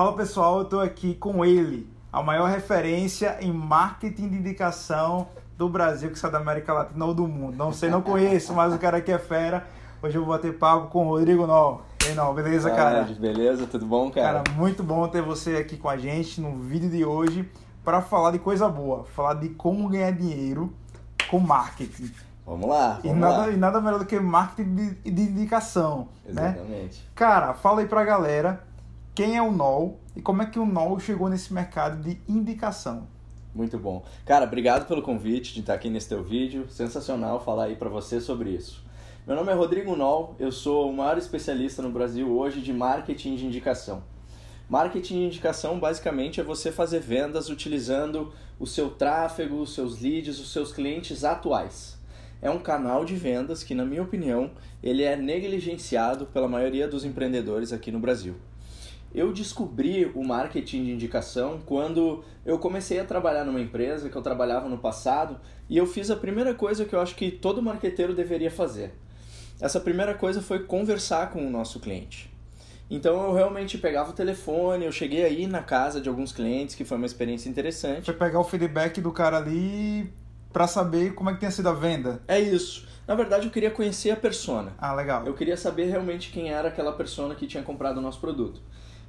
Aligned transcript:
Fala 0.00 0.16
pessoal, 0.16 0.56
eu 0.56 0.62
estou 0.62 0.80
aqui 0.80 1.14
com 1.14 1.44
ele, 1.44 1.86
a 2.10 2.22
maior 2.22 2.48
referência 2.48 3.36
em 3.38 3.52
marketing 3.52 4.30
de 4.30 4.36
indicação 4.38 5.28
do 5.58 5.68
Brasil, 5.68 6.10
que 6.10 6.18
sai 6.18 6.30
da 6.30 6.38
América 6.38 6.72
Latina 6.72 7.04
ou 7.04 7.12
do 7.12 7.28
mundo. 7.28 7.54
Não 7.54 7.70
sei, 7.70 7.90
não 7.90 8.00
conheço, 8.00 8.54
mas 8.54 8.72
o 8.72 8.78
cara 8.78 8.96
aqui 8.96 9.12
é 9.12 9.18
fera. 9.18 9.66
Hoje 10.02 10.16
eu 10.16 10.24
vou 10.24 10.32
bater 10.32 10.56
papo 10.56 10.86
com 10.86 11.06
o 11.06 11.08
Rodrigo 11.10 11.46
Nol. 11.46 11.82
E 12.02 12.08
aí, 12.08 12.14
Nol, 12.14 12.32
beleza, 12.32 12.70
cara? 12.70 13.02
Beleza, 13.02 13.66
tudo 13.66 13.84
bom, 13.84 14.10
cara? 14.10 14.42
Cara, 14.42 14.56
muito 14.56 14.82
bom 14.82 15.06
ter 15.06 15.20
você 15.20 15.56
aqui 15.56 15.76
com 15.76 15.90
a 15.90 15.98
gente 15.98 16.40
no 16.40 16.56
vídeo 16.56 16.88
de 16.88 17.04
hoje 17.04 17.46
para 17.84 18.00
falar 18.00 18.30
de 18.30 18.38
coisa 18.38 18.70
boa, 18.70 19.04
falar 19.04 19.34
de 19.34 19.50
como 19.50 19.86
ganhar 19.86 20.12
dinheiro 20.12 20.72
com 21.28 21.38
marketing. 21.38 22.10
Vamos 22.46 22.70
lá, 22.70 23.00
vamos 23.02 23.04
e, 23.04 23.20
nada, 23.20 23.36
lá. 23.36 23.50
e 23.50 23.56
nada 23.58 23.80
melhor 23.82 23.98
do 23.98 24.06
que 24.06 24.18
marketing 24.18 24.74
de, 24.74 25.10
de 25.10 25.22
indicação, 25.22 26.08
né? 26.24 26.54
Exatamente. 26.56 27.10
Cara, 27.14 27.52
fala 27.52 27.80
aí 27.80 27.86
pra 27.86 28.02
galera 28.02 28.69
quem 29.12 29.36
é 29.36 29.42
o 29.42 29.50
NOL 29.50 29.98
e 30.14 30.22
como 30.22 30.42
é 30.42 30.46
que 30.46 30.58
o 30.58 30.64
NOL 30.64 31.00
chegou 31.00 31.28
nesse 31.28 31.52
mercado 31.52 32.00
de 32.00 32.20
indicação. 32.28 33.08
Muito 33.52 33.76
bom. 33.76 34.04
Cara, 34.24 34.44
obrigado 34.44 34.86
pelo 34.86 35.02
convite 35.02 35.52
de 35.52 35.60
estar 35.60 35.74
aqui 35.74 35.90
nesse 35.90 36.08
teu 36.08 36.22
vídeo. 36.22 36.70
Sensacional 36.70 37.44
falar 37.44 37.64
aí 37.64 37.74
para 37.74 37.88
você 37.88 38.20
sobre 38.20 38.50
isso. 38.50 38.84
Meu 39.26 39.34
nome 39.34 39.50
é 39.50 39.54
Rodrigo 39.54 39.96
Nol, 39.96 40.36
eu 40.38 40.52
sou 40.52 40.88
o 40.88 40.92
maior 40.92 41.18
especialista 41.18 41.82
no 41.82 41.90
Brasil 41.90 42.30
hoje 42.30 42.60
de 42.60 42.72
marketing 42.72 43.34
de 43.34 43.46
indicação. 43.46 44.02
Marketing 44.68 45.14
de 45.14 45.24
indicação 45.26 45.80
basicamente 45.80 46.40
é 46.40 46.44
você 46.44 46.70
fazer 46.70 47.00
vendas 47.00 47.50
utilizando 47.50 48.32
o 48.58 48.66
seu 48.66 48.90
tráfego, 48.90 49.56
os 49.56 49.74
seus 49.74 50.00
leads, 50.00 50.38
os 50.38 50.52
seus 50.52 50.72
clientes 50.72 51.24
atuais. 51.24 51.98
É 52.40 52.48
um 52.48 52.60
canal 52.60 53.04
de 53.04 53.16
vendas 53.16 53.64
que, 53.64 53.74
na 53.74 53.84
minha 53.84 54.02
opinião, 54.02 54.52
ele 54.82 55.02
é 55.02 55.16
negligenciado 55.16 56.26
pela 56.26 56.48
maioria 56.48 56.86
dos 56.86 57.04
empreendedores 57.04 57.72
aqui 57.72 57.90
no 57.90 57.98
Brasil. 57.98 58.36
Eu 59.12 59.32
descobri 59.32 60.10
o 60.14 60.22
marketing 60.22 60.84
de 60.84 60.92
indicação 60.92 61.60
quando 61.66 62.22
eu 62.46 62.58
comecei 62.58 63.00
a 63.00 63.04
trabalhar 63.04 63.44
numa 63.44 63.60
empresa 63.60 64.08
que 64.08 64.16
eu 64.16 64.22
trabalhava 64.22 64.68
no 64.68 64.78
passado 64.78 65.40
e 65.68 65.76
eu 65.76 65.86
fiz 65.86 66.10
a 66.10 66.16
primeira 66.16 66.54
coisa 66.54 66.84
que 66.84 66.94
eu 66.94 67.00
acho 67.00 67.16
que 67.16 67.30
todo 67.30 67.60
marqueteiro 67.60 68.14
deveria 68.14 68.50
fazer. 68.50 68.94
Essa 69.60 69.80
primeira 69.80 70.14
coisa 70.14 70.40
foi 70.40 70.60
conversar 70.60 71.30
com 71.30 71.44
o 71.44 71.50
nosso 71.50 71.80
cliente. 71.80 72.30
Então 72.88 73.22
eu 73.24 73.32
realmente 73.32 73.78
pegava 73.78 74.10
o 74.10 74.12
telefone, 74.12 74.84
eu 74.84 74.92
cheguei 74.92 75.24
aí 75.24 75.46
na 75.46 75.62
casa 75.62 76.00
de 76.00 76.08
alguns 76.08 76.32
clientes, 76.32 76.74
que 76.74 76.84
foi 76.84 76.96
uma 76.96 77.06
experiência 77.06 77.48
interessante. 77.48 78.06
Foi 78.06 78.14
pegar 78.14 78.40
o 78.40 78.44
feedback 78.44 79.00
do 79.00 79.12
cara 79.12 79.36
ali 79.36 80.12
para 80.52 80.66
saber 80.66 81.14
como 81.14 81.30
é 81.30 81.32
que 81.34 81.40
tinha 81.40 81.50
sido 81.50 81.68
a 81.68 81.72
venda. 81.72 82.20
É 82.26 82.40
isso. 82.40 82.88
Na 83.06 83.14
verdade, 83.14 83.46
eu 83.46 83.52
queria 83.52 83.70
conhecer 83.70 84.10
a 84.10 84.16
persona. 84.16 84.72
Ah, 84.78 84.94
legal. 84.94 85.26
Eu 85.26 85.34
queria 85.34 85.56
saber 85.56 85.86
realmente 85.86 86.30
quem 86.30 86.50
era 86.50 86.68
aquela 86.68 86.92
persona 86.92 87.34
que 87.34 87.46
tinha 87.46 87.62
comprado 87.62 87.98
o 87.98 88.00
nosso 88.00 88.20
produto. 88.20 88.60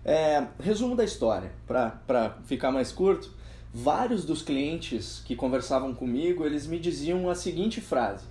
É, 0.04 0.44
resumo 0.60 0.96
da 0.96 1.04
história, 1.04 1.52
para 1.68 2.38
ficar 2.46 2.72
mais 2.72 2.92
curto. 2.92 3.32
Vários 3.74 4.26
dos 4.26 4.42
clientes 4.42 5.22
que 5.26 5.36
conversavam 5.36 5.94
comigo, 5.94 6.46
eles 6.46 6.68
me 6.68 6.78
diziam 6.78 7.30
a 7.30 7.36
seguinte 7.36 7.80
frase. 7.80 8.26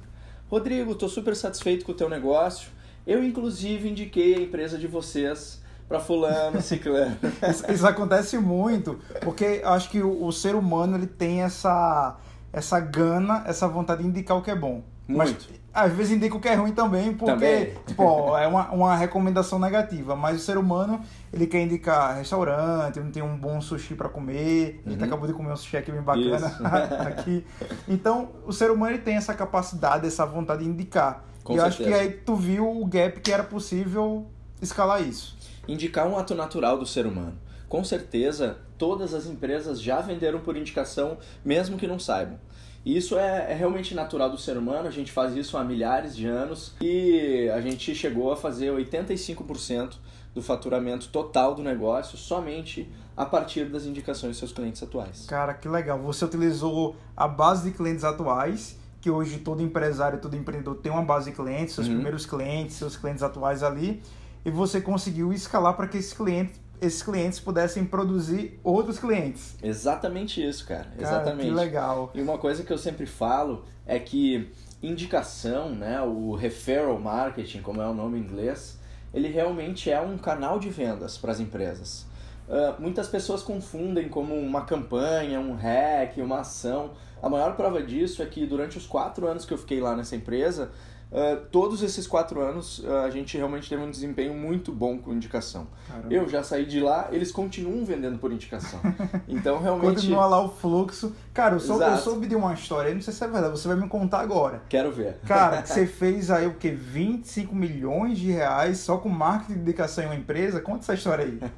Rodrigo, 0.51 0.93
estou 0.93 1.09
super 1.09 1.35
satisfeito 1.35 1.85
com 1.85 1.93
o 1.93 1.95
teu 1.95 2.09
negócio. 2.09 2.71
Eu, 3.07 3.25
inclusive, 3.25 3.89
indiquei 3.89 4.35
a 4.35 4.41
empresa 4.41 4.77
de 4.77 4.87
vocês 4.87 5.63
para 5.89 5.99
fulano, 5.99 6.61
ciclano. 6.63 7.17
isso, 7.49 7.73
isso, 7.73 7.87
acontece 7.87 8.39
muito, 8.39 9.01
porque 9.23 9.63
acho 9.65 9.91
que 9.91 10.03
o, 10.03 10.25
o, 10.25 10.33
ser 10.33 10.55
humano 10.55 10.97
ele 10.97 11.07
tem 11.07 11.43
essa, 11.43 12.17
essa 12.53 12.79
gana, 12.79 13.43
essa 13.47 13.67
vontade 13.67 14.03
de 14.03 14.09
indicar 14.09 14.37
o 14.37 14.43
que 14.43 14.51
é 14.51 14.55
bom. 14.55 14.85
Muito. 15.11 15.47
Mas, 15.51 15.61
às 15.73 15.93
vezes 15.93 16.13
indica 16.17 16.37
o 16.37 16.41
que 16.41 16.49
é 16.49 16.55
ruim 16.55 16.73
também, 16.73 17.13
porque 17.15 17.33
também. 17.33 17.73
Tipo, 17.87 18.37
é 18.37 18.47
uma, 18.47 18.71
uma 18.71 18.97
recomendação 18.97 19.59
negativa. 19.59 20.17
Mas 20.17 20.37
o 20.37 20.45
ser 20.45 20.59
humano, 20.59 21.01
ele 21.33 21.47
quer 21.47 21.63
indicar 21.63 22.17
restaurante, 22.17 22.99
não 22.99 23.11
tem 23.11 23.23
um 23.23 23.37
bom 23.37 23.61
sushi 23.61 23.95
para 23.95 24.09
comer. 24.09 24.83
A 24.85 24.91
gente 24.91 24.99
Uhum. 25.01 25.07
acabou 25.07 25.27
de 25.29 25.33
comer 25.33 25.53
um 25.53 25.57
sushi 25.57 25.77
aqui 25.77 25.93
bem 25.93 26.03
bacana 26.03 26.47
aqui. 27.07 27.45
Então, 27.89 28.31
o 28.45 28.53
ser 28.53 28.71
humano 28.71 28.95
ele 28.95 29.03
tem 29.03 29.15
essa 29.17 29.33
capacidade, 29.35 30.07
essa 30.07 30.27
vontade 30.27 30.65
de 30.65 30.69
indicar. 30.69 31.25
Com 31.45 31.55
e 31.55 31.57
eu 31.57 31.65
acho 31.65 31.79
que 31.79 31.93
aí 31.95 32.11
tu 32.11 32.35
viu 32.35 32.69
o 32.69 32.85
gap 32.87 33.21
que 33.21 33.33
era 33.33 33.45
possível 33.45 34.27
escalar 34.61 35.01
isso. 35.03 35.37
Indicar 35.69 36.07
um 36.07 36.19
ato 36.19 36.35
natural 36.35 36.79
do 36.79 36.87
ser 36.87 37.07
humano. 37.07 37.39
Com 37.69 37.85
certeza, 37.85 38.59
todas 38.77 39.15
as 39.15 39.27
empresas 39.27 39.81
já 39.81 40.01
venderam 40.01 40.41
por 40.41 40.57
indicação, 40.57 41.19
mesmo 41.45 41.77
que 41.79 41.87
não 41.87 42.01
saibam. 42.01 42.37
E 42.85 42.97
isso 42.97 43.19
é, 43.19 43.53
é, 43.53 43.55
realmente 43.55 43.95
natural 43.95 44.31
do 44.31 44.39
ser 44.39 44.57
humano, 44.57 44.89
a 44.89 44.91
gente 44.91 45.13
faz 45.13 45.37
isso 45.37 45.57
há 45.59 45.65
milhares 45.65 46.17
de 46.17 46.27
anos 46.27 46.75
e 46.81 47.51
a 47.55 47.61
gente 47.61 47.95
chegou 47.95 48.33
a 48.33 48.37
fazer 48.37 48.73
85% 48.73 49.95
do 50.35 50.41
faturamento 50.43 51.09
total 51.09 51.55
do 51.55 51.63
negócio 51.63 52.17
somente 52.17 52.91
a 53.17 53.27
partir 53.27 53.67
das 53.67 53.85
indicações 53.85 54.31
dos 54.31 54.39
seus 54.39 54.53
clientes 54.53 54.83
atuais. 54.83 55.27
Cara, 55.27 55.53
que 55.53 55.69
legal. 55.69 55.99
Você 55.99 56.25
utilizou 56.25 56.97
a 57.17 57.29
base 57.29 57.71
de 57.71 57.77
clientes 57.77 58.05
atuais, 58.05 58.79
que 59.01 59.11
hoje 59.11 59.39
todo 59.39 59.63
empresário, 59.63 60.19
todo 60.19 60.35
empreendedor 60.37 60.77
tem 60.77 60.91
uma 60.91 61.03
base 61.03 61.31
de 61.31 61.37
clientes, 61.37 61.75
seus 61.75 61.87
Uhum. 61.87 61.95
primeiros 61.95 62.25
clientes, 62.25 62.77
seus 62.77 62.97
clientes 62.97 63.23
atuais 63.23 63.63
ali, 63.63 64.03
e 64.45 64.51
você 64.51 64.81
conseguiu 64.81 65.33
escalar 65.33 65.75
para 65.77 65.87
que 65.87 65.99
esses 65.99 66.13
clientes, 66.15 66.59
esses 66.81 67.03
clientes 67.03 67.39
pudessem 67.39 67.85
produzir 67.85 68.59
outros 68.65 68.99
clientes. 68.99 69.57
Exatamente 69.63 70.47
isso, 70.47 70.67
cara. 70.67 70.85
Cara, 70.85 71.03
Exatamente. 71.03 71.49
que 71.49 71.55
legal. 71.55 72.11
E 72.15 72.21
uma 72.21 72.39
coisa 72.39 72.63
que 72.63 72.73
eu 72.73 72.79
sempre 72.79 73.07
falo 73.07 73.65
é 73.87 73.99
que 73.99 74.51
indicação, 74.83 75.71
né, 75.71 76.01
o 76.01 76.35
referral 76.35 76.99
marketing, 76.99 77.61
como 77.61 77.83
é 77.83 77.87
o 77.87 77.95
nome 77.95 78.19
em 78.19 78.23
inglês, 78.23 78.79
ele 79.13 79.29
realmente 79.29 79.91
é 79.91 80.01
um 80.01 80.17
canal 80.17 80.59
de 80.59 80.71
vendas 80.71 81.19
para 81.19 81.33
as 81.33 81.41
empresas. 81.41 82.07
Uh, 82.49 82.81
muitas 82.81 83.07
pessoas 83.07 83.43
confundem 83.43 84.09
como 84.09 84.35
uma 84.35 84.63
campanha, 84.63 85.39
um 85.39 85.55
hack, 85.55 86.17
uma 86.19 86.41
ação. 86.41 86.93
A 87.23 87.29
maior 87.29 87.55
prova 87.55 87.83
disso 87.83 88.23
é 88.23 88.27
que 88.27 88.47
durante 88.47 88.79
os 88.79 88.87
quatro 88.87 89.27
anos 89.29 89.45
que 89.45 89.53
eu 89.53 89.59
fiquei 89.59 89.81
lá 89.81 89.95
nessa 89.95 90.17
empresa, 90.17 90.71
uh, 91.11 91.47
todos 91.51 91.83
esses 91.83 92.07
quatro 92.07 92.41
anos 92.41 92.79
uh, 92.81 92.99
a 93.05 93.11
gente 93.11 93.37
realmente 93.37 93.69
teve 93.69 93.83
um 93.83 93.91
desempenho 93.91 94.35
muito 94.35 94.73
bom 94.73 94.99
com 94.99 95.13
indicação. 95.13 95.67
Caramba. 95.87 96.13
Eu 96.13 96.29
já 96.29 96.43
saí 96.43 96.65
de 96.65 96.81
lá, 96.81 97.09
eles 97.11 97.31
continuam 97.33 97.85
vendendo 97.85 98.19
por 98.19 98.33
indicação. 98.33 98.81
Então 99.29 99.61
realmente 99.61 99.97
Continua 99.97 100.27
lá 100.27 100.43
o 100.43 100.49
fluxo. 100.49 101.15
Cara, 101.33 101.55
eu, 101.55 101.61
sou, 101.61 101.81
eu 101.81 101.97
soube 101.99 102.27
de 102.27 102.35
uma 102.35 102.53
história, 102.53 102.93
não 102.93 103.01
sei 103.01 103.13
se 103.13 103.23
é 103.23 103.29
verdade, 103.29 103.51
você 103.51 103.69
vai 103.69 103.77
me 103.77 103.89
contar 103.89 104.21
agora. 104.21 104.63
quero 104.69 104.91
ver. 104.91 105.19
Cara, 105.27 105.63
que 105.63 105.69
você 105.71 105.87
fez 105.87 106.31
aí 106.31 106.47
o 106.47 106.55
que? 106.55 106.71
25 106.71 107.55
milhões 107.55 108.19
de 108.19 108.31
reais 108.31 108.79
só 108.79 108.99
com 108.99 109.09
marketing 109.09 109.55
de 109.55 109.61
indicação 109.61 110.05
em 110.05 110.07
uma 110.09 110.17
empresa? 110.17 110.61
Conta 110.61 110.81
essa 110.81 110.95
história 110.95 111.25
aí. 111.25 111.39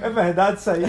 É 0.00 0.10
verdade 0.10 0.58
isso 0.58 0.70
aí? 0.70 0.82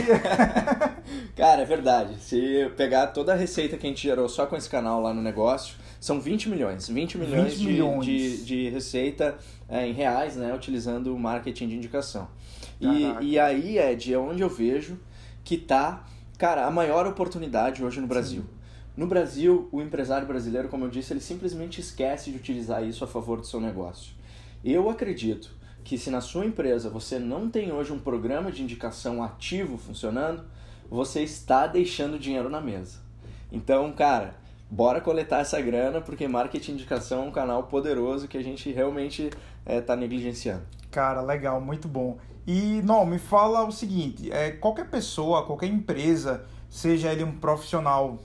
Cara, 1.36 1.62
é 1.62 1.66
verdade. 1.66 2.20
Se 2.20 2.38
eu 2.38 2.72
pegar 2.72 3.08
toda 3.08 3.34
a 3.34 3.36
receita 3.36 3.78
que 3.78 3.86
a 3.86 3.90
gente 3.90 4.02
gerou 4.02 4.28
só 4.28 4.46
com 4.46 4.56
esse 4.56 4.70
canal 4.70 5.02
lá 5.02 5.14
no 5.14 5.22
negócio, 5.22 5.76
são 6.04 6.20
20 6.20 6.50
milhões. 6.50 6.90
20 6.90 7.18
milhões, 7.18 7.54
20 7.54 7.60
de, 7.60 7.66
milhões. 7.66 8.06
De, 8.06 8.44
de 8.44 8.70
receita 8.70 9.38
é, 9.70 9.88
em 9.88 9.94
reais, 9.94 10.36
né? 10.36 10.54
Utilizando 10.54 11.16
o 11.16 11.18
marketing 11.18 11.70
de 11.70 11.76
indicação. 11.78 12.28
Caraca. 12.82 13.24
E, 13.24 13.30
e 13.30 13.40
aí, 13.40 13.78
Ed, 13.80 14.14
é 14.14 14.18
onde 14.18 14.42
eu 14.42 14.50
vejo 14.50 15.00
que 15.46 15.56
tá, 15.56 16.06
cara, 16.38 16.66
a 16.66 16.72
maior 16.72 17.08
oportunidade 17.08 17.82
hoje 17.82 18.02
no 18.02 18.08
Brasil. 18.08 18.44
No 18.98 19.08
Brasil, 19.08 19.70
o 19.72 19.82
empresário 19.82 20.28
brasileiro, 20.28 20.68
como 20.68 20.84
eu 20.84 20.90
disse, 20.90 21.14
ele 21.14 21.22
simplesmente 21.22 21.80
esquece 21.80 22.32
de 22.32 22.36
utilizar 22.36 22.84
isso 22.84 23.06
a 23.06 23.08
favor 23.08 23.40
do 23.40 23.48
seu 23.48 23.62
negócio. 23.62 24.14
Eu 24.62 24.90
acredito 24.90 25.56
que 25.86 25.98
se 25.98 26.10
na 26.10 26.20
sua 26.20 26.46
empresa 26.46 26.90
você 26.90 27.18
não 27.18 27.50
tem 27.50 27.72
hoje 27.72 27.94
um 27.94 28.00
programa 28.00 28.52
de 28.52 28.62
indicação 28.62 29.24
ativo 29.24 29.78
funcionando, 29.78 30.44
você 30.90 31.24
está 31.24 31.66
deixando 31.66 32.20
dinheiro 32.20 32.50
na 32.50 32.60
mesa. 32.60 33.00
Então, 33.50 33.90
cara, 33.94 34.43
bora 34.74 35.00
coletar 35.00 35.40
essa 35.40 35.62
grana, 35.62 36.02
porque 36.02 36.28
marketing 36.28 36.72
indicação 36.72 37.26
é 37.26 37.28
um 37.28 37.32
canal 37.32 37.64
poderoso 37.64 38.28
que 38.28 38.36
a 38.36 38.44
gente 38.44 38.72
realmente 38.72 39.30
está 39.64 39.96
negligenciando. 39.96 40.64
Cara, 40.90 41.22
legal, 41.22 41.62
muito 41.62 41.88
bom. 41.88 42.18
E, 42.48 42.82
não, 42.84 43.06
me 43.06 43.20
fala 43.20 43.64
o 43.64 43.72
seguinte, 43.72 44.32
é, 44.32 44.50
qualquer 44.50 44.90
pessoa, 44.90 45.46
qualquer 45.46 45.68
empresa, 45.68 46.44
seja 46.72 47.12
ele 47.12 47.24
um 47.24 47.34
profissional 47.34 48.18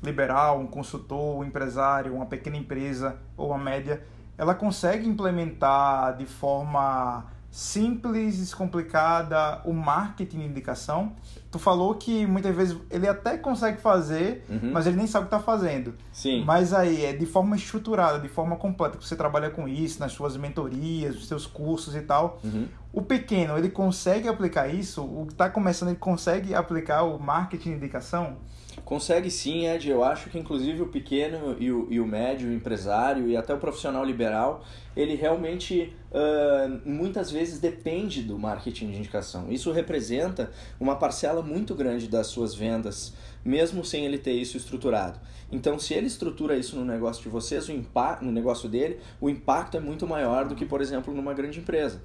liberal, 0.00 0.60
um 0.60 0.66
consultor, 0.68 1.38
um 1.38 1.44
empresário, 1.44 2.14
uma 2.14 2.26
pequena 2.26 2.56
empresa 2.56 3.16
ou 3.36 3.48
uma 3.48 3.58
média, 3.58 4.00
ela 4.38 4.54
consegue 4.54 5.08
implementar 5.08 6.16
de 6.16 6.24
forma 6.24 7.26
simples, 7.50 8.38
descomplicada, 8.38 9.60
o 9.64 9.72
marketing 9.72 10.38
de 10.38 10.44
indicação? 10.44 11.16
Tu 11.56 11.62
falou 11.62 11.94
que 11.94 12.26
muitas 12.26 12.54
vezes 12.54 12.76
ele 12.90 13.08
até 13.08 13.38
consegue 13.38 13.80
fazer, 13.80 14.44
Uhum. 14.46 14.72
mas 14.74 14.86
ele 14.86 14.96
nem 14.96 15.06
sabe 15.06 15.24
o 15.24 15.28
que 15.28 15.30
tá 15.30 15.40
fazendo. 15.40 15.94
Sim. 16.12 16.44
Mas 16.44 16.74
aí 16.74 17.02
é 17.02 17.14
de 17.14 17.24
forma 17.24 17.56
estruturada, 17.56 18.18
de 18.18 18.28
forma 18.28 18.56
completa, 18.56 18.98
que 18.98 19.06
você 19.08 19.16
trabalha 19.16 19.48
com 19.48 19.66
isso 19.66 19.98
nas 19.98 20.12
suas 20.12 20.36
mentorias, 20.36 21.14
nos 21.14 21.26
seus 21.26 21.46
cursos 21.46 21.96
e 21.96 22.02
tal. 22.02 22.38
Uhum. 22.44 22.66
O 22.92 23.00
pequeno, 23.00 23.56
ele 23.56 23.70
consegue 23.70 24.28
aplicar 24.28 24.68
isso? 24.68 25.02
O 25.02 25.24
que 25.26 25.32
está 25.32 25.48
começando, 25.48 25.88
ele 25.88 25.98
consegue 25.98 26.54
aplicar 26.54 27.04
o 27.04 27.18
marketing 27.18 27.70
de 27.70 27.76
indicação? 27.76 28.36
Consegue 28.84 29.30
sim, 29.30 29.66
Ed. 29.66 29.88
Eu 29.88 30.04
acho 30.04 30.28
que 30.28 30.38
inclusive 30.38 30.82
o 30.82 30.88
pequeno 30.88 31.56
e 31.58 31.72
o, 31.72 31.86
e 31.90 31.98
o 31.98 32.06
médio, 32.06 32.50
o 32.50 32.52
empresário 32.52 33.26
e 33.26 33.34
até 33.34 33.54
o 33.54 33.58
profissional 33.58 34.04
liberal, 34.04 34.62
ele 34.94 35.14
realmente 35.14 35.94
ah, 36.12 36.68
muitas 36.84 37.30
vezes 37.30 37.58
depende 37.58 38.22
do 38.22 38.38
marketing 38.38 38.90
de 38.90 38.98
indicação. 38.98 39.50
Isso 39.50 39.72
representa 39.72 40.50
uma 40.78 40.96
parcela 40.96 41.42
muito 41.46 41.74
grande 41.74 42.08
das 42.08 42.26
suas 42.26 42.54
vendas, 42.54 43.14
mesmo 43.44 43.84
sem 43.84 44.04
ele 44.04 44.18
ter 44.18 44.32
isso 44.32 44.56
estruturado. 44.56 45.18
Então, 45.50 45.78
se 45.78 45.94
ele 45.94 46.06
estrutura 46.06 46.56
isso 46.56 46.76
no 46.76 46.84
negócio 46.84 47.22
de 47.22 47.28
vocês, 47.28 47.68
o 47.68 47.72
impacto 47.72 48.24
no 48.24 48.32
negócio 48.32 48.68
dele, 48.68 48.98
o 49.20 49.30
impacto 49.30 49.76
é 49.76 49.80
muito 49.80 50.06
maior 50.06 50.46
do 50.46 50.54
que, 50.54 50.66
por 50.66 50.80
exemplo, 50.80 51.14
numa 51.14 51.32
grande 51.32 51.60
empresa. 51.60 52.02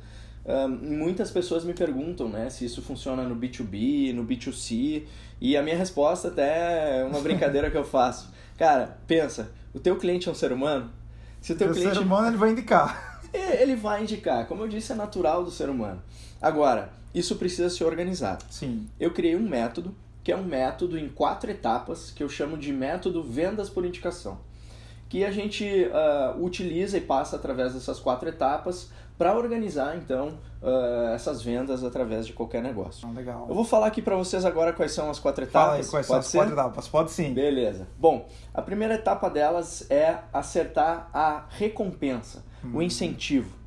Muitas 0.82 1.32
pessoas 1.32 1.64
me 1.64 1.74
perguntam 1.74 2.28
né, 2.30 2.50
se 2.50 2.66
isso 2.66 2.82
funciona 2.82 3.24
no 3.24 3.36
B2B, 3.36 4.14
no 4.14 4.26
B2C, 4.26 5.04
e 5.40 5.58
a 5.58 5.64
minha 5.64 5.76
resposta 5.76 6.28
até 6.28 7.00
é 7.00 7.04
uma 7.04 7.20
brincadeira 7.20 7.70
que 7.70 7.78
eu 7.78 7.84
faço. 7.84 8.32
Cara, 8.58 9.00
pensa, 9.08 9.52
o 9.74 9.80
teu 9.80 9.96
cliente 9.98 10.30
é 10.30 10.32
um 10.32 10.36
ser 10.36 10.52
humano? 10.52 10.92
Se 11.40 11.54
o 11.54 11.56
teu 11.56 11.70
o 11.70 11.74
cliente 11.74 11.96
ser 11.96 12.02
humano 12.02 12.28
ele 12.28 12.38
vai 12.38 12.52
indicar. 12.52 13.11
Ele 13.38 13.76
vai 13.76 14.02
indicar, 14.02 14.48
como 14.48 14.64
eu 14.64 14.68
disse, 14.68 14.92
é 14.92 14.96
natural 14.96 15.44
do 15.44 15.52
ser 15.52 15.70
humano. 15.70 16.02
Agora, 16.42 16.90
isso 17.14 17.36
precisa 17.36 17.70
ser 17.70 17.84
organizado. 17.84 18.44
Sim. 18.50 18.88
Eu 19.00 19.12
criei 19.12 19.36
um 19.36 19.48
método, 19.48 19.94
que 20.24 20.32
é 20.32 20.36
um 20.36 20.44
método 20.44 20.98
em 20.98 21.10
quatro 21.10 21.50
etapas, 21.52 22.12
que 22.12 22.24
eu 22.24 22.30
chamo 22.30 22.58
de 22.58 22.72
método 22.72 23.24
vendas 23.24 23.70
por 23.70 23.86
indicação. 23.86 24.38
Que 25.10 25.26
a 25.26 25.32
gente 25.32 25.90
ah, 25.94 26.36
utiliza 26.40 26.98
e 26.98 27.02
passa 27.02 27.36
através 27.36 27.74
dessas 27.74 28.00
quatro 28.00 28.30
etapas 28.30 28.90
para 29.18 29.36
organizar, 29.38 29.98
então, 29.98 30.40
ah, 30.64 31.12
essas 31.14 31.42
vendas 31.44 31.84
através 31.84 32.26
de 32.26 32.34
qualquer 32.34 32.64
negócio. 32.64 33.08
Ah, 33.08 33.12
legal. 33.12 33.46
Eu 33.50 33.54
vou 33.54 33.66
falar 33.66 33.88
aqui 33.88 34.02
para 34.02 34.16
vocês 34.16 34.46
agora 34.46 34.72
quais 34.72 34.94
são 34.94 35.10
as 35.10 35.20
quatro 35.20 35.46
Fala 35.48 35.74
aí 35.74 35.82
etapas. 35.82 35.90
quais 35.92 36.06
são 36.06 36.16
Pode 36.16 36.26
as 36.26 36.32
ser? 36.32 36.38
quatro 36.38 36.54
etapas. 36.54 36.88
Pode 36.88 37.12
sim. 37.12 37.34
Beleza. 37.34 37.88
Bom, 38.00 38.28
a 38.54 38.62
primeira 38.62 38.94
etapa 38.96 39.30
delas 39.30 39.86
é 39.92 40.20
acertar 40.32 41.10
a 41.14 41.46
recompensa, 41.50 42.44
o 42.74 42.82
incentivo. 42.82 43.62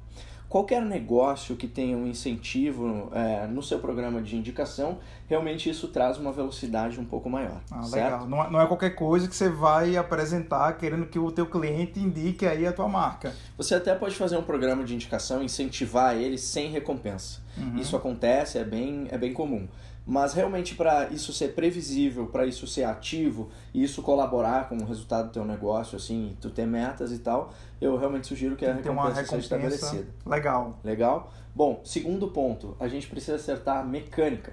Qualquer 0.49 0.81
negócio 0.83 1.57
que 1.57 1.67
tenha 1.67 1.97
um 1.97 2.07
incentivo 2.07 3.11
é, 3.13 3.45
no 3.49 3.61
seu 3.61 3.81
programa 3.81 4.23
de 4.23 4.37
indicação, 4.37 4.99
realmente 5.29 5.69
isso 5.69 5.89
traz 5.89 6.17
uma 6.17 6.31
velocidade 6.31 7.01
um 7.01 7.05
pouco 7.05 7.29
maior. 7.29 7.61
Ah, 7.73 7.83
certo? 7.83 8.05
legal. 8.13 8.29
Não, 8.29 8.45
é- 8.45 8.51
não 8.51 8.61
é 8.61 8.67
qualquer 8.69 8.91
coisa 8.91 9.27
que 9.27 9.35
você 9.35 9.49
vai 9.49 9.97
apresentar 9.97 10.73
querendo 10.75 11.07
que 11.07 11.19
o 11.19 11.33
teu 11.33 11.47
cliente 11.47 11.99
indique 11.99 12.47
aí 12.47 12.65
a 12.69 12.73
tua 12.73 12.87
marca. 12.87 13.35
Você 13.59 13.75
até 13.75 13.97
pode 13.97 14.15
fazer 14.15 14.37
um 14.37 14.43
programa 14.45 14.85
de 14.85 14.95
indicação 14.95 15.43
incentivar 15.43 16.15
ele 16.17 16.39
sem 16.39 16.71
recompensa. 16.71 17.43
Isso 17.77 17.97
acontece, 17.97 18.57
é 18.59 18.65
bem, 18.65 19.09
é 19.11 19.19
bem 19.19 19.33
comum. 19.33 19.67
Mas 20.07 20.35
realmente 20.35 20.75
para 20.75 21.09
isso 21.09 21.33
ser 21.33 21.55
previsível, 21.55 22.27
para 22.27 22.45
isso 22.45 22.67
ser 22.67 22.85
ativo 22.85 23.49
e 23.73 23.83
isso 23.83 24.03
colaborar 24.03 24.69
com 24.69 24.77
o 24.77 24.85
resultado 24.85 25.29
do 25.29 25.33
teu 25.33 25.45
negócio, 25.45 25.97
assim, 25.97 26.37
tu 26.41 26.51
ter 26.51 26.67
metas 26.67 27.11
e 27.11 27.19
tal, 27.19 27.55
eu 27.81 27.97
realmente 27.97 28.27
sugiro 28.27 28.55
que 28.55 28.67
a 28.67 28.75
ter 28.75 28.91
uma 28.91 29.05
recompensa 29.05 29.41
seja 29.41 29.57
recompensa 29.57 29.77
estabelecida. 29.77 30.15
legal. 30.27 30.79
Legal? 30.85 31.33
Bom, 31.55 31.81
segundo 31.85 32.29
ponto, 32.29 32.77
a 32.79 32.87
gente 32.87 33.07
precisa 33.07 33.37
acertar 33.37 33.79
a 33.79 33.83
mecânica. 33.83 34.53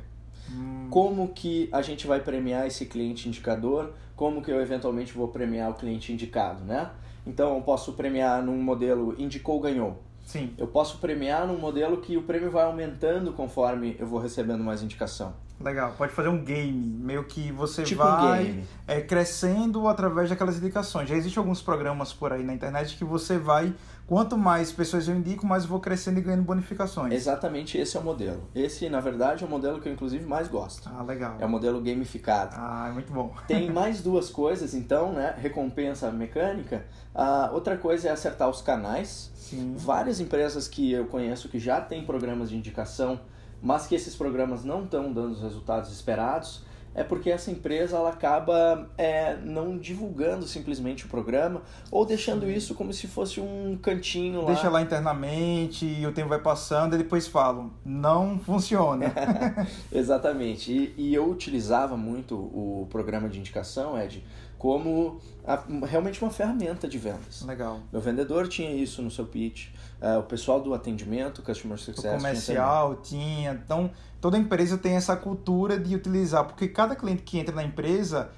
Hum, 0.49 0.87
Como 0.89 1.27
que 1.29 1.67
a 1.71 1.81
gente 1.81 2.07
vai 2.07 2.21
premiar 2.21 2.65
esse 2.67 2.85
cliente 2.85 3.27
indicador? 3.27 3.93
Como 4.15 4.41
que 4.41 4.51
eu 4.51 4.61
eventualmente 4.61 5.13
vou 5.13 5.27
premiar 5.27 5.71
o 5.71 5.73
cliente 5.73 6.13
indicado, 6.13 6.63
né? 6.63 6.91
Então 7.25 7.55
eu 7.55 7.61
posso 7.61 7.93
premiar 7.93 8.41
num 8.43 8.61
modelo 8.61 9.15
indicou 9.17 9.59
ganhou. 9.59 9.99
Sim. 10.23 10.53
Eu 10.57 10.67
posso 10.67 10.97
premiar 10.97 11.47
num 11.47 11.57
modelo 11.57 11.97
que 11.97 12.17
o 12.17 12.23
prêmio 12.23 12.51
vai 12.51 12.63
aumentando 12.63 13.33
conforme 13.33 13.95
eu 13.99 14.07
vou 14.07 14.19
recebendo 14.19 14.63
mais 14.63 14.81
indicação. 14.81 15.33
Legal. 15.63 15.93
Pode 15.97 16.11
fazer 16.13 16.29
um 16.29 16.43
game, 16.43 16.71
meio 16.99 17.23
que 17.23 17.51
você 17.51 17.83
Tipo 17.83 18.03
um 18.03 18.05
vai 18.05 18.43
game. 18.45 18.67
é, 18.87 19.01
crescendo 19.01 19.87
através 19.87 20.29
daquelas 20.29 20.57
indicações. 20.57 21.07
Já 21.09 21.15
existem 21.15 21.39
alguns 21.39 21.61
programas 21.61 22.11
por 22.13 22.31
aí 22.33 22.43
na 22.43 22.53
internet 22.53 22.97
que 22.97 23.03
você 23.03 23.37
vai, 23.37 23.73
quanto 24.07 24.37
mais 24.37 24.71
pessoas 24.71 25.07
eu 25.07 25.15
indico, 25.15 25.45
mais 25.45 25.63
eu 25.63 25.69
vou 25.69 25.79
crescendo 25.79 26.19
e 26.19 26.21
ganhando 26.21 26.43
bonificações. 26.43 27.13
Exatamente 27.13 27.77
esse 27.77 27.95
é 27.95 27.99
o 27.99 28.03
modelo. 28.03 28.43
Esse, 28.53 28.89
na 28.89 28.99
verdade, 28.99 29.43
é 29.43 29.47
o 29.47 29.49
modelo 29.49 29.79
que 29.79 29.87
eu 29.89 29.93
inclusive 29.93 30.25
mais 30.25 30.47
gosto. 30.47 30.89
Ah, 30.93 31.03
legal. 31.03 31.35
É 31.39 31.45
o 31.45 31.49
modelo 31.49 31.79
gamificado. 31.81 32.55
Ah, 32.57 32.87
é 32.89 32.91
muito 32.91 33.11
bom. 33.13 33.33
Tem 33.47 33.69
mais 33.71 34.01
duas 34.01 34.29
coisas, 34.29 34.73
então, 34.73 35.13
né? 35.13 35.35
Recompensa 35.37 36.11
mecânica. 36.11 36.85
A 37.13 37.49
outra 37.51 37.77
coisa 37.77 38.07
é 38.07 38.11
acertar 38.11 38.49
os 38.49 38.61
canais. 38.61 39.31
Sim. 39.35 39.75
Várias 39.77 40.19
empresas 40.21 40.67
que 40.67 40.91
eu 40.93 41.05
conheço 41.07 41.49
que 41.49 41.59
já 41.59 41.81
têm 41.81 42.05
programas 42.05 42.49
de 42.49 42.55
indicação, 42.55 43.19
mas 43.61 43.87
que 43.87 43.95
esses 43.95 44.15
programas 44.15 44.63
não 44.63 44.83
estão 44.83 45.11
dando 45.11 45.33
os 45.33 45.41
resultados 45.41 45.91
esperados, 45.91 46.63
é 46.93 47.03
porque 47.03 47.29
essa 47.29 47.49
empresa 47.49 47.95
ela 47.95 48.09
acaba 48.09 48.89
é, 48.97 49.37
não 49.37 49.77
divulgando 49.77 50.45
simplesmente 50.45 51.05
o 51.05 51.07
programa 51.07 51.61
ou 51.89 52.05
deixando 52.05 52.49
isso 52.49 52.75
como 52.75 52.91
se 52.91 53.07
fosse 53.07 53.39
um 53.39 53.77
cantinho 53.81 54.41
lá. 54.41 54.47
Deixa 54.47 54.69
lá 54.69 54.81
internamente 54.81 55.85
e 55.85 56.05
o 56.05 56.11
tempo 56.11 56.29
vai 56.29 56.39
passando 56.39 56.95
e 56.95 56.97
depois 56.97 57.27
falam, 57.27 57.71
não 57.85 58.37
funciona. 58.39 59.13
Exatamente. 59.91 60.71
E, 60.71 60.93
e 60.97 61.13
eu 61.13 61.29
utilizava 61.29 61.95
muito 61.95 62.35
o 62.35 62.87
programa 62.89 63.29
de 63.29 63.39
indicação, 63.39 63.97
Ed, 63.97 64.23
como 64.61 65.17
a- 65.43 65.63
realmente 65.87 66.21
uma 66.21 66.29
ferramenta 66.29 66.87
de 66.87 66.99
vendas. 66.99 67.41
legal. 67.47 67.79
Meu 67.91 67.99
vendedor 67.99 68.47
tinha 68.47 68.69
isso 68.71 69.01
no 69.01 69.09
seu 69.09 69.25
pitch, 69.25 69.69
eh, 69.99 70.17
o 70.17 70.21
pessoal 70.21 70.61
do 70.61 70.71
atendimento, 70.71 71.41
Customer 71.41 71.75
O 71.75 71.79
Success, 71.79 72.03
tinha 72.03 72.15
comercial 72.15 72.95
tinha. 72.97 73.53
Então, 73.53 73.89
toda 74.21 74.37
empresa 74.37 74.77
tem 74.77 74.93
essa 74.93 75.15
cultura 75.15 75.79
de 75.79 75.95
utilizar, 75.95 76.45
porque 76.45 76.67
cada 76.67 76.95
cliente 76.95 77.23
que 77.23 77.39
entra 77.39 77.55
na 77.55 77.63
empresa 77.63 78.29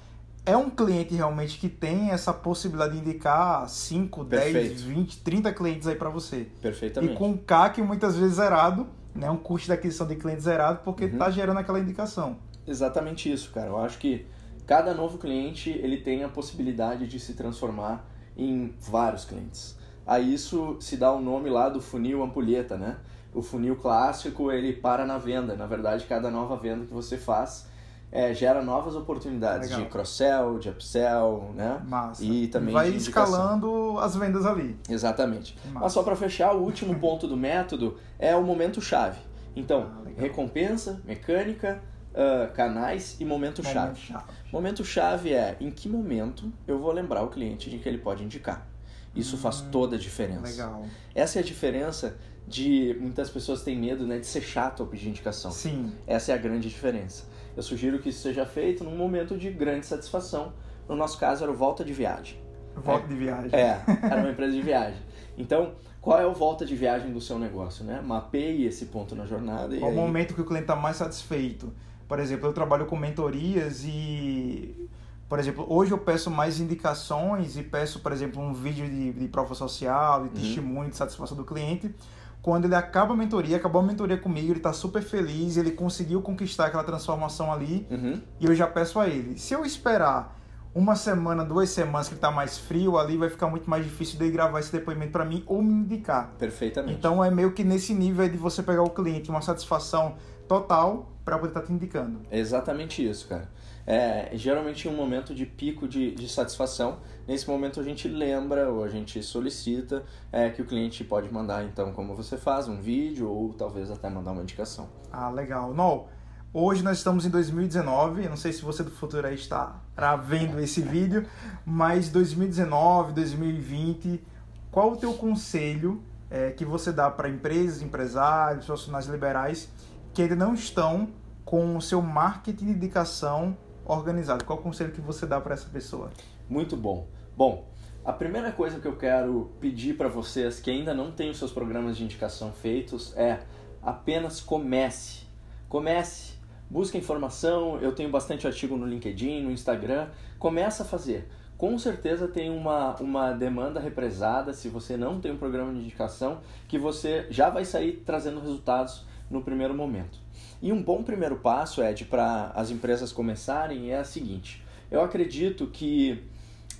é 0.46 0.56
um 0.56 0.70
cliente 0.70 1.14
realmente 1.14 1.58
que 1.58 1.68
tem 1.68 2.08
essa 2.10 2.32
possibilidade 2.32 2.94
de 2.94 3.00
indicar 3.00 3.68
5, 3.68 4.24
10, 4.24 4.52
Perfeito. 4.54 4.82
20, 4.82 5.18
30 5.18 5.52
clientes 5.52 5.86
aí 5.86 5.94
para 5.94 6.08
você. 6.08 6.48
Perfeitamente. 6.62 7.12
E 7.12 7.16
com 7.18 7.28
um 7.32 7.36
CAC 7.36 7.82
muitas 7.82 8.16
vezes 8.16 8.36
zerado, 8.36 8.86
né? 9.14 9.30
Um 9.30 9.36
custo 9.36 9.66
de 9.66 9.72
aquisição 9.74 10.06
de 10.06 10.16
cliente 10.16 10.40
zerado, 10.42 10.80
porque 10.84 11.04
Uhum. 11.04 11.18
tá 11.18 11.28
gerando 11.30 11.58
aquela 11.58 11.78
indicação. 11.80 12.38
Exatamente 12.66 13.30
isso, 13.30 13.50
cara. 13.52 13.66
Eu 13.68 13.76
acho 13.78 13.98
que 13.98 14.24
cada 14.66 14.94
novo 14.94 15.18
cliente 15.18 15.70
ele 15.70 15.98
tem 15.98 16.24
a 16.24 16.28
possibilidade 16.28 17.06
de 17.06 17.18
se 17.20 17.34
transformar 17.34 18.04
em 18.36 18.74
vários 18.80 19.24
clientes. 19.24 19.76
A 20.06 20.18
isso 20.20 20.76
se 20.80 20.96
dá 20.96 21.12
o 21.12 21.20
nome 21.20 21.48
lá 21.48 21.68
do 21.68 21.80
funil 21.80 22.22
ampulheta, 22.22 22.76
né? 22.76 22.96
O 23.32 23.42
funil 23.42 23.76
clássico 23.76 24.52
ele 24.52 24.72
para 24.72 25.06
na 25.06 25.18
venda. 25.18 25.56
Na 25.56 25.66
verdade, 25.66 26.04
cada 26.06 26.30
nova 26.30 26.56
venda 26.56 26.84
que 26.84 26.92
você 26.92 27.16
faz 27.16 27.66
é, 28.12 28.32
gera 28.32 28.62
novas 28.62 28.94
oportunidades 28.94 29.70
Legal. 29.70 29.84
de 29.84 29.90
cross-sell, 29.90 30.58
de 30.58 30.68
upsell, 30.68 31.50
né? 31.54 31.82
Massa. 31.84 32.24
E 32.24 32.46
também 32.46 32.72
vai 32.72 32.90
escalando 32.90 33.98
as 33.98 34.14
vendas 34.14 34.46
ali. 34.46 34.76
Exatamente. 34.88 35.56
Massa. 35.66 35.78
Mas 35.80 35.92
só 35.92 36.02
para 36.02 36.14
fechar, 36.14 36.54
o 36.54 36.62
último 36.62 36.94
ponto 37.00 37.26
do 37.26 37.36
método 37.36 37.96
é 38.18 38.36
o 38.36 38.42
momento 38.44 38.80
chave. 38.80 39.18
Então, 39.56 39.90
Ah, 39.90 40.20
recompensa, 40.20 41.00
mecânica, 41.04 41.82
ah, 42.14 42.48
canais 42.54 43.16
e 43.18 43.24
momento 43.24 43.62
chave. 43.62 43.78
Momento 43.78 43.98
chave. 43.98 44.24
Momento 44.52 44.84
chave 44.84 45.32
é 45.32 45.56
em 45.60 45.70
que 45.70 45.88
momento 45.88 46.52
eu 46.66 46.78
vou 46.78 46.92
lembrar 46.92 47.22
o 47.22 47.28
cliente 47.28 47.68
de 47.68 47.78
que 47.78 47.88
ele 47.88 47.98
pode 47.98 48.22
indicar. 48.22 48.66
Isso 49.14 49.36
faz 49.36 49.60
toda 49.60 49.96
a 49.96 49.98
diferença. 49.98 50.40
Hum, 50.40 50.50
Legal. 50.50 50.86
Essa 51.14 51.38
é 51.38 51.42
a 51.42 51.44
diferença 51.44 52.16
de 52.46 52.96
muitas 53.00 53.30
pessoas 53.30 53.62
têm 53.62 53.78
medo, 53.78 54.06
né, 54.06 54.18
de 54.18 54.26
ser 54.26 54.42
chato 54.42 54.82
ao 54.82 54.88
pedir 54.88 55.08
indicação. 55.08 55.50
Sim. 55.50 55.92
Essa 56.06 56.32
é 56.32 56.34
a 56.34 56.38
grande 56.38 56.68
diferença. 56.68 57.24
Eu 57.56 57.62
sugiro 57.62 57.98
que 58.00 58.08
isso 58.08 58.20
seja 58.20 58.44
feito 58.44 58.84
num 58.84 58.96
momento 58.96 59.36
de 59.36 59.50
grande 59.50 59.86
satisfação. 59.86 60.52
No 60.88 60.96
nosso 60.96 61.18
caso 61.18 61.42
era 61.42 61.52
o 61.52 61.56
volta 61.56 61.84
de 61.84 61.92
viagem. 61.92 62.38
Volta 62.76 63.06
de 63.06 63.14
viagem. 63.14 63.50
É, 63.52 63.80
era 64.02 64.16
uma 64.16 64.30
empresa 64.30 64.52
de 64.52 64.62
viagem. 64.62 65.00
Então, 65.38 65.74
qual 66.00 66.20
é 66.20 66.26
o 66.26 66.34
volta 66.34 66.66
de 66.66 66.74
viagem 66.74 67.12
do 67.12 67.20
seu 67.20 67.38
negócio, 67.38 67.84
né? 67.84 68.00
Mapeie 68.00 68.66
esse 68.66 68.86
ponto 68.86 69.14
na 69.14 69.24
jornada 69.24 69.74
e 69.74 69.78
Qual 69.78 69.90
o 69.90 69.94
aí... 69.94 70.00
momento 70.00 70.34
que 70.34 70.40
o 70.40 70.44
cliente 70.44 70.64
está 70.64 70.76
mais 70.76 70.96
satisfeito? 70.96 71.72
Por 72.14 72.20
exemplo, 72.20 72.48
eu 72.48 72.52
trabalho 72.52 72.86
com 72.86 72.96
mentorias 72.96 73.82
e, 73.84 74.88
por 75.28 75.40
exemplo, 75.40 75.66
hoje 75.68 75.90
eu 75.90 75.98
peço 75.98 76.30
mais 76.30 76.60
indicações 76.60 77.56
e 77.56 77.62
peço, 77.64 77.98
por 77.98 78.12
exemplo, 78.12 78.40
um 78.40 78.54
vídeo 78.54 78.88
de, 78.88 79.12
de 79.14 79.26
prova 79.26 79.52
social, 79.52 80.22
de 80.22 80.28
Uhum. 80.28 80.34
testemunho, 80.34 80.90
de 80.90 80.96
satisfação 80.96 81.36
do 81.36 81.42
cliente. 81.44 81.92
Quando 82.40 82.66
ele 82.66 82.74
acaba 82.76 83.14
a 83.14 83.16
mentoria, 83.16 83.56
acabou 83.56 83.82
a 83.82 83.84
mentoria 83.84 84.16
comigo, 84.16 84.46
ele 84.52 84.58
está 84.60 84.72
super 84.72 85.02
feliz, 85.02 85.56
ele 85.56 85.72
conseguiu 85.72 86.22
conquistar 86.22 86.66
aquela 86.66 86.84
transformação 86.84 87.52
ali 87.52 87.84
Uhum. 87.90 88.22
e 88.38 88.46
eu 88.46 88.54
já 88.54 88.68
peço 88.68 89.00
a 89.00 89.08
ele. 89.08 89.36
Se 89.36 89.52
eu 89.52 89.64
esperar 89.64 90.38
uma 90.74 90.96
semana, 90.96 91.44
duas 91.44 91.70
semanas 91.70 92.08
que 92.08 92.14
está 92.14 92.30
mais 92.32 92.58
frio, 92.58 92.98
ali 92.98 93.16
vai 93.16 93.30
ficar 93.30 93.46
muito 93.46 93.70
mais 93.70 93.84
difícil 93.84 94.18
de 94.18 94.28
gravar 94.28 94.58
esse 94.58 94.72
depoimento 94.72 95.12
para 95.12 95.24
mim 95.24 95.44
ou 95.46 95.62
me 95.62 95.72
indicar. 95.72 96.32
Perfeitamente. 96.36 96.98
Então 96.98 97.24
é 97.24 97.30
meio 97.30 97.52
que 97.52 97.62
nesse 97.62 97.94
nível 97.94 98.28
de 98.28 98.36
você 98.36 98.62
pegar 98.62 98.82
o 98.82 98.90
cliente, 98.90 99.30
uma 99.30 99.40
satisfação 99.40 100.16
total 100.48 101.12
para 101.24 101.38
poder 101.38 101.50
estar 101.50 101.60
tá 101.60 101.66
te 101.66 101.72
indicando. 101.72 102.20
É 102.28 102.38
exatamente 102.38 103.08
isso, 103.08 103.28
cara. 103.28 103.48
É 103.86 104.30
geralmente 104.32 104.88
um 104.88 104.96
momento 104.96 105.34
de 105.34 105.46
pico 105.46 105.86
de, 105.86 106.12
de 106.12 106.28
satisfação. 106.28 106.98
Nesse 107.28 107.48
momento 107.48 107.78
a 107.78 107.82
gente 107.82 108.08
lembra 108.08 108.68
ou 108.68 108.82
a 108.82 108.88
gente 108.88 109.22
solicita 109.22 110.02
é, 110.32 110.50
que 110.50 110.60
o 110.60 110.64
cliente 110.64 111.04
pode 111.04 111.32
mandar, 111.32 111.64
então, 111.64 111.92
como 111.92 112.16
você 112.16 112.36
faz, 112.36 112.66
um 112.66 112.80
vídeo 112.80 113.30
ou 113.30 113.52
talvez 113.52 113.90
até 113.90 114.08
mandar 114.08 114.32
uma 114.32 114.42
indicação. 114.42 114.88
Ah, 115.12 115.30
legal. 115.30 115.72
Não, 115.72 116.06
hoje 116.52 116.82
nós 116.82 116.98
estamos 116.98 117.24
em 117.24 117.30
2019, 117.30 118.24
eu 118.24 118.30
não 118.30 118.36
sei 118.36 118.52
se 118.52 118.62
você 118.62 118.82
do 118.82 118.90
futuro 118.90 119.26
aí 119.26 119.34
está 119.34 119.83
vendo 120.22 120.60
esse 120.60 120.80
vídeo, 120.80 121.26
mas 121.64 122.08
2019, 122.08 123.12
2020, 123.12 124.22
qual 124.70 124.92
o 124.92 124.96
teu 124.96 125.14
conselho 125.14 126.02
é, 126.30 126.50
que 126.50 126.64
você 126.64 126.92
dá 126.92 127.10
para 127.10 127.28
empresas, 127.28 127.80
empresários, 127.80 128.66
profissionais 128.66 129.06
liberais 129.06 129.68
que 130.12 130.22
ainda 130.22 130.36
não 130.36 130.54
estão 130.54 131.08
com 131.44 131.76
o 131.76 131.82
seu 131.82 132.02
marketing 132.02 132.66
de 132.66 132.72
indicação 132.72 133.56
organizado? 133.84 134.44
Qual 134.44 134.58
o 134.58 134.62
conselho 134.62 134.92
que 134.92 135.00
você 135.00 135.26
dá 135.26 135.40
para 135.40 135.54
essa 135.54 135.68
pessoa? 135.68 136.10
Muito 136.48 136.76
bom. 136.76 137.06
Bom, 137.36 137.68
a 138.04 138.12
primeira 138.12 138.52
coisa 138.52 138.78
que 138.80 138.86
eu 138.86 138.96
quero 138.96 139.52
pedir 139.60 139.96
para 139.96 140.08
vocês 140.08 140.60
que 140.60 140.70
ainda 140.70 140.92
não 140.92 141.10
têm 141.10 141.30
os 141.30 141.38
seus 141.38 141.52
programas 141.52 141.96
de 141.96 142.04
indicação 142.04 142.52
feitos 142.52 143.16
é 143.16 143.40
apenas 143.82 144.40
comece. 144.40 145.24
Comece, 145.68 146.33
busque 146.70 146.98
informação. 146.98 147.78
Eu 147.80 147.92
tenho 147.92 148.10
bastante 148.10 148.46
artigo 148.46 148.76
no 148.76 148.86
LinkedIn, 148.86 149.42
no 149.42 149.50
Instagram. 149.50 150.08
Começa 150.38 150.82
a 150.82 150.86
fazer. 150.86 151.28
Com 151.56 151.78
certeza 151.78 152.26
tem 152.26 152.50
uma, 152.50 152.96
uma 152.96 153.32
demanda 153.32 153.78
represada 153.78 154.52
se 154.52 154.68
você 154.68 154.96
não 154.96 155.20
tem 155.20 155.32
um 155.32 155.36
programa 155.36 155.72
de 155.72 155.78
indicação 155.78 156.40
que 156.66 156.78
você 156.78 157.26
já 157.30 157.48
vai 157.48 157.64
sair 157.64 158.02
trazendo 158.04 158.40
resultados 158.40 159.04
no 159.30 159.42
primeiro 159.42 159.72
momento. 159.72 160.18
E 160.60 160.72
um 160.72 160.82
bom 160.82 161.02
primeiro 161.02 161.36
passo, 161.36 161.82
Ed, 161.82 162.04
para 162.06 162.50
as 162.54 162.70
empresas 162.70 163.12
começarem 163.12 163.90
é 163.90 163.98
a 163.98 164.04
seguinte: 164.04 164.64
eu 164.90 165.02
acredito 165.02 165.66
que 165.68 166.22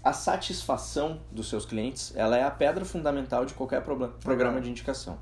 a 0.02 0.12
satisfação 0.12 1.20
dos 1.30 1.48
seus 1.48 1.64
clientes 1.64 2.12
ela 2.16 2.36
é 2.36 2.42
a 2.42 2.50
pedra 2.50 2.84
fundamental 2.84 3.46
de 3.46 3.54
qualquer 3.54 3.82
programa 3.82 4.60
de 4.60 4.70
indicação. 4.70 5.18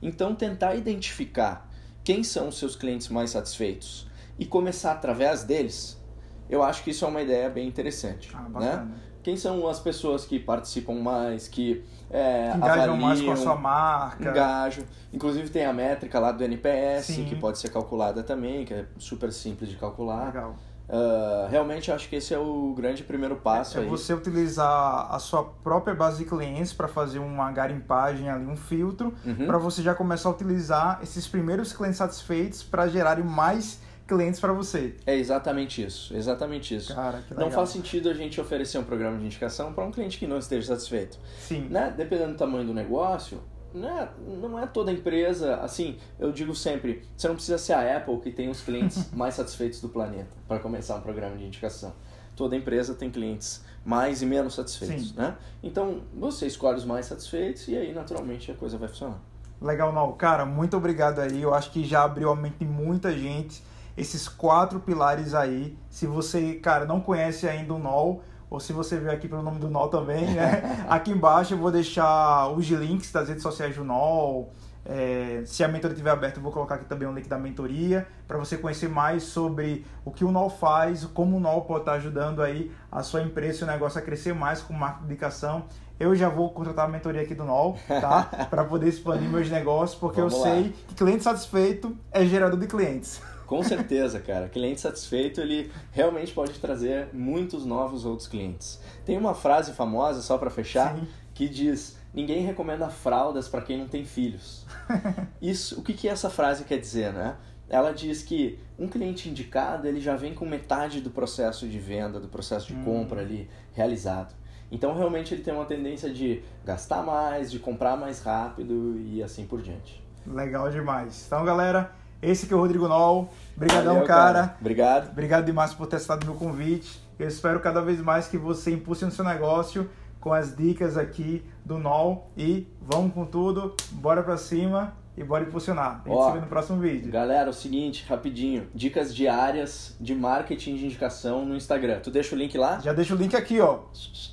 Então, 0.00 0.34
tentar 0.34 0.74
identificar 0.74 1.70
quem 2.04 2.22
são 2.22 2.48
os 2.48 2.58
seus 2.58 2.76
clientes 2.76 3.08
mais 3.08 3.30
satisfeitos 3.30 4.06
e 4.38 4.44
começar 4.44 4.92
através 4.92 5.42
deles, 5.42 6.00
eu 6.48 6.62
acho 6.62 6.84
que 6.84 6.90
isso 6.90 7.04
é 7.04 7.08
uma 7.08 7.22
ideia 7.22 7.48
bem 7.48 7.66
interessante. 7.66 8.30
Ah, 8.34 8.60
né? 8.60 8.88
Quem 9.22 9.38
são 9.38 9.66
as 9.66 9.80
pessoas 9.80 10.26
que 10.26 10.38
participam 10.38 11.00
mais, 11.00 11.48
que, 11.48 11.82
é, 12.10 12.50
que 12.50 12.56
engajam 12.58 12.82
avaliam, 12.82 12.96
mais 12.98 13.22
com 13.22 13.32
a 13.32 13.36
sua 13.36 13.56
marca. 13.56 14.30
Engajam. 14.30 14.84
Inclusive 15.10 15.48
tem 15.48 15.64
a 15.64 15.72
métrica 15.72 16.20
lá 16.20 16.30
do 16.30 16.44
NPS, 16.44 17.06
Sim. 17.06 17.24
que 17.24 17.34
pode 17.34 17.58
ser 17.58 17.70
calculada 17.70 18.22
também, 18.22 18.66
que 18.66 18.74
é 18.74 18.84
super 18.98 19.32
simples 19.32 19.70
de 19.70 19.76
calcular. 19.76 20.26
Legal. 20.26 20.56
Uh, 20.88 21.48
realmente 21.48 21.90
acho 21.90 22.08
que 22.08 22.16
esse 22.16 22.34
é 22.34 22.38
o 22.38 22.74
grande 22.76 23.02
primeiro 23.02 23.36
passo. 23.36 23.78
É, 23.78 23.82
é 23.82 23.86
você 23.86 24.12
utilizar 24.12 25.12
a 25.12 25.18
sua 25.18 25.42
própria 25.44 25.94
base 25.94 26.18
de 26.18 26.28
clientes 26.28 26.72
para 26.72 26.88
fazer 26.88 27.18
uma 27.18 27.50
garimpagem 27.50 28.28
ali, 28.28 28.46
um 28.46 28.56
filtro, 28.56 29.14
uhum. 29.24 29.46
para 29.46 29.58
você 29.58 29.82
já 29.82 29.94
começar 29.94 30.28
a 30.28 30.32
utilizar 30.32 31.00
esses 31.02 31.26
primeiros 31.26 31.72
clientes 31.72 31.98
satisfeitos 31.98 32.62
para 32.62 32.86
gerarem 32.86 33.24
mais 33.24 33.80
clientes 34.06 34.38
para 34.38 34.52
você. 34.52 34.94
É 35.06 35.16
exatamente 35.16 35.82
isso, 35.82 36.14
exatamente 36.14 36.74
isso. 36.74 36.94
Cara, 36.94 37.22
que 37.26 37.32
legal. 37.32 37.48
Não 37.48 37.54
faz 37.54 37.70
sentido 37.70 38.10
a 38.10 38.14
gente 38.14 38.38
oferecer 38.40 38.78
um 38.78 38.84
programa 38.84 39.18
de 39.18 39.24
indicação 39.24 39.72
para 39.72 39.84
um 39.84 39.90
cliente 39.90 40.18
que 40.18 40.26
não 40.26 40.38
esteja 40.38 40.68
satisfeito. 40.68 41.18
Sim. 41.38 41.68
Né? 41.70 41.92
Dependendo 41.96 42.32
do 42.32 42.38
tamanho 42.38 42.66
do 42.66 42.74
negócio, 42.74 43.40
não 43.74 43.98
é, 43.98 44.08
não 44.40 44.58
é 44.58 44.66
toda 44.66 44.92
empresa, 44.92 45.56
assim, 45.56 45.98
eu 46.18 46.30
digo 46.30 46.54
sempre, 46.54 47.02
você 47.16 47.26
não 47.26 47.34
precisa 47.34 47.58
ser 47.58 47.72
a 47.72 47.96
Apple 47.96 48.20
que 48.20 48.30
tem 48.30 48.48
os 48.48 48.60
clientes 48.60 49.10
mais 49.12 49.34
satisfeitos 49.34 49.80
do 49.80 49.88
planeta 49.88 50.30
para 50.46 50.60
começar 50.60 50.94
um 50.96 51.00
programa 51.00 51.36
de 51.36 51.44
indicação. 51.44 51.92
Toda 52.36 52.56
empresa 52.56 52.94
tem 52.94 53.10
clientes 53.10 53.64
mais 53.84 54.22
e 54.22 54.26
menos 54.26 54.54
satisfeitos, 54.54 55.10
Sim. 55.10 55.16
né? 55.16 55.36
Então, 55.62 56.02
você 56.14 56.46
escolhe 56.46 56.78
os 56.78 56.84
mais 56.84 57.06
satisfeitos 57.06 57.68
e 57.68 57.76
aí, 57.76 57.92
naturalmente, 57.92 58.50
a 58.50 58.54
coisa 58.54 58.78
vai 58.78 58.88
funcionar. 58.88 59.20
Legal, 59.60 59.92
não. 59.92 60.12
Cara, 60.12 60.44
muito 60.44 60.76
obrigado 60.76 61.20
aí. 61.20 61.42
Eu 61.42 61.54
acho 61.54 61.70
que 61.70 61.84
já 61.84 62.02
abriu 62.02 62.30
a 62.30 62.36
mente 62.36 62.58
de 62.58 62.64
muita 62.64 63.12
gente 63.12 63.62
esses 63.96 64.28
quatro 64.28 64.80
pilares 64.80 65.34
aí. 65.34 65.76
Se 65.88 66.06
você, 66.06 66.54
cara, 66.54 66.84
não 66.84 67.00
conhece 67.00 67.48
ainda 67.48 67.72
o 67.74 67.78
NOL, 67.78 68.22
ou 68.50 68.60
se 68.60 68.72
você 68.72 68.96
veio 68.98 69.12
aqui 69.12 69.28
pelo 69.28 69.42
nome 69.42 69.58
do 69.58 69.68
NOL 69.68 69.88
também, 69.88 70.26
né? 70.32 70.84
aqui 70.88 71.10
embaixo 71.10 71.54
eu 71.54 71.58
vou 71.58 71.70
deixar 71.70 72.48
os 72.48 72.66
links 72.66 73.10
das 73.10 73.28
redes 73.28 73.42
sociais 73.42 73.74
do 73.76 73.84
NOL. 73.84 74.52
É, 74.86 75.42
se 75.46 75.64
a 75.64 75.68
mentoria 75.68 75.94
estiver 75.94 76.10
aberta, 76.10 76.38
eu 76.38 76.42
vou 76.42 76.52
colocar 76.52 76.74
aqui 76.74 76.84
também 76.84 77.08
o 77.08 77.12
link 77.12 77.26
da 77.26 77.38
mentoria 77.38 78.06
para 78.28 78.36
você 78.36 78.58
conhecer 78.58 78.88
mais 78.88 79.22
sobre 79.22 79.86
o 80.04 80.10
que 80.10 80.24
o 80.24 80.30
NOL 80.30 80.50
faz, 80.50 81.06
como 81.06 81.38
o 81.38 81.40
NOL 81.40 81.62
pode 81.62 81.80
estar 81.80 81.92
ajudando 81.94 82.42
aí 82.42 82.70
a 82.92 83.02
sua 83.02 83.22
empresa, 83.22 83.60
seu 83.60 83.66
negócio 83.66 83.98
a 83.98 84.02
crescer 84.02 84.34
mais 84.34 84.60
com 84.60 84.74
marca 84.74 84.98
de 84.98 85.06
indicação. 85.06 85.64
Eu 85.98 86.14
já 86.14 86.28
vou 86.28 86.50
contratar 86.50 86.86
a 86.86 86.88
mentoria 86.88 87.22
aqui 87.22 87.34
do 87.34 87.44
NOL, 87.44 87.78
tá? 87.88 88.24
para 88.50 88.64
poder 88.64 88.88
expandir 88.88 89.28
meus 89.28 89.48
negócios, 89.48 89.98
porque 89.98 90.20
Vamos 90.20 90.34
eu 90.34 90.40
lá. 90.40 90.44
sei 90.44 90.74
que 90.88 90.94
cliente 90.94 91.22
satisfeito 91.22 91.96
é 92.12 92.26
gerador 92.26 92.58
de 92.58 92.66
clientes. 92.66 93.22
Com 93.46 93.62
certeza, 93.62 94.20
cara. 94.20 94.48
Cliente 94.48 94.80
satisfeito, 94.80 95.40
ele 95.40 95.70
realmente 95.92 96.32
pode 96.32 96.58
trazer 96.58 97.08
muitos 97.12 97.64
novos 97.64 98.04
outros 98.04 98.26
clientes. 98.28 98.80
Tem 99.04 99.16
uma 99.16 99.34
frase 99.34 99.72
famosa, 99.72 100.22
só 100.22 100.38
para 100.38 100.50
fechar, 100.50 100.96
Sim. 100.96 101.06
que 101.34 101.48
diz: 101.48 101.96
Ninguém 102.14 102.44
recomenda 102.44 102.88
fraldas 102.88 103.48
para 103.48 103.60
quem 103.60 103.76
não 103.76 103.88
tem 103.88 104.04
filhos. 104.04 104.64
Isso, 105.42 105.80
o 105.80 105.82
que, 105.82 105.92
que 105.92 106.08
essa 106.08 106.30
frase 106.30 106.64
quer 106.64 106.78
dizer, 106.78 107.12
né? 107.12 107.36
Ela 107.68 107.92
diz 107.92 108.22
que 108.22 108.58
um 108.78 108.86
cliente 108.86 109.28
indicado, 109.28 109.88
ele 109.88 110.00
já 110.00 110.14
vem 110.14 110.32
com 110.32 110.46
metade 110.46 111.00
do 111.00 111.10
processo 111.10 111.66
de 111.66 111.78
venda, 111.78 112.20
do 112.20 112.28
processo 112.28 112.68
de 112.68 112.74
hum. 112.74 112.84
compra 112.84 113.20
ali 113.20 113.50
realizado. 113.72 114.32
Então, 114.70 114.96
realmente, 114.96 115.34
ele 115.34 115.42
tem 115.42 115.52
uma 115.52 115.64
tendência 115.64 116.08
de 116.08 116.42
gastar 116.64 117.02
mais, 117.02 117.50
de 117.50 117.58
comprar 117.58 117.96
mais 117.96 118.20
rápido 118.20 118.96
e 118.98 119.22
assim 119.22 119.46
por 119.46 119.60
diante. 119.60 120.02
Legal 120.26 120.70
demais. 120.70 121.24
Então, 121.26 121.44
galera, 121.44 121.92
esse 122.24 122.46
que 122.46 122.54
é 122.54 122.56
o 122.56 122.60
Rodrigo 122.60 122.88
Nol. 122.88 123.30
Obrigadão, 123.56 123.96
cara. 124.04 124.06
cara. 124.06 124.56
Obrigado. 124.60 125.10
Obrigado 125.10 125.44
demais 125.44 125.74
por 125.74 125.86
ter 125.86 125.96
aceitado 125.96 126.24
meu 126.24 126.34
convite. 126.34 127.00
Eu 127.18 127.28
espero 127.28 127.60
cada 127.60 127.80
vez 127.80 128.00
mais 128.00 128.26
que 128.26 128.36
você 128.36 128.72
impulse 128.72 129.04
no 129.04 129.10
seu 129.10 129.24
negócio 129.24 129.88
com 130.20 130.32
as 130.32 130.56
dicas 130.56 130.96
aqui 130.96 131.44
do 131.64 131.78
Nol. 131.78 132.30
E 132.36 132.66
vamos 132.80 133.12
com 133.12 133.24
tudo, 133.24 133.74
bora 133.92 134.22
pra 134.22 134.36
cima 134.36 134.94
e 135.16 135.22
bora 135.22 135.44
impulsionar. 135.44 136.02
A 136.04 136.08
gente 136.08 136.18
Ó, 136.18 136.26
se 136.26 136.32
vê 136.32 136.40
no 136.40 136.46
próximo 136.46 136.80
vídeo. 136.80 137.12
Galera, 137.12 137.46
é 137.46 137.50
o 137.50 137.52
seguinte, 137.52 138.04
rapidinho. 138.08 138.66
Dicas 138.74 139.14
diárias 139.14 139.94
de 140.00 140.14
marketing 140.14 140.76
de 140.76 140.86
indicação 140.86 141.44
no 141.44 141.54
Instagram. 141.54 142.00
Tu 142.00 142.10
deixa 142.10 142.34
o 142.34 142.38
link 142.38 142.56
lá? 142.58 142.80
Já 142.80 142.92
deixa 142.92 143.14
o 143.14 143.16
link 143.16 143.36
aqui, 143.36 143.60
ó. 143.60 143.80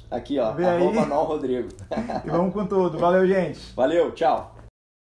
Aqui, 0.10 0.40
ó. 0.40 0.54
Vê 0.54 0.66
arroba 0.66 1.02
aí. 1.02 1.08
Nol 1.08 1.26
Rodrigo. 1.26 1.70
e 2.26 2.30
vamos 2.30 2.54
com 2.54 2.66
tudo. 2.66 2.98
Valeu, 2.98 3.28
gente. 3.28 3.60
Valeu, 3.76 4.12
tchau. 4.12 4.56